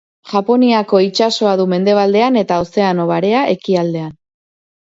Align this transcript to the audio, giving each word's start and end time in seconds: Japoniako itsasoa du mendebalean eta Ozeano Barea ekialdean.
Japoniako 0.29 1.01
itsasoa 1.07 1.51
du 1.61 1.67
mendebalean 1.75 2.39
eta 2.43 2.57
Ozeano 2.65 3.09
Barea 3.15 3.47
ekialdean. 3.59 4.13